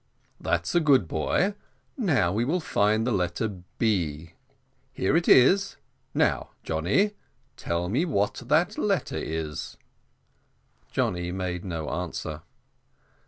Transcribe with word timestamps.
"That's 0.39 0.73
a 0.73 0.79
good 0.79 1.07
boy; 1.07 1.53
now 1.95 2.33
we 2.33 2.43
will 2.43 2.59
find 2.59 3.05
the 3.05 3.11
letter 3.11 3.59
B. 3.77 4.33
Here 4.91 5.15
it 5.15 5.29
is: 5.29 5.77
now, 6.15 6.49
Johnny, 6.63 7.11
tell 7.55 7.87
me 7.87 8.05
what 8.05 8.41
that 8.47 8.79
letter 8.79 9.19
is." 9.21 9.77
Johnny 10.91 11.31
made 11.31 11.63
no 11.63 11.87
answer. 11.91 12.41